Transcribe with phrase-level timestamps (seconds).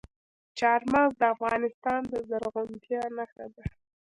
[0.59, 3.63] چار مغز د افغانستان د زرغونتیا نښه ده.